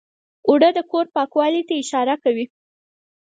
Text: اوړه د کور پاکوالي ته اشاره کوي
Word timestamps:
اوړه 0.47 0.69
د 0.77 0.79
کور 0.91 1.05
پاکوالي 1.15 1.61
ته 1.67 1.73
اشاره 1.83 2.15
کوي 2.23 2.45